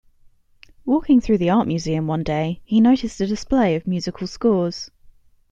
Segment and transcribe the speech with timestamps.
[0.83, 4.89] Walking through the art museum one day, he noticed a display of musical scores.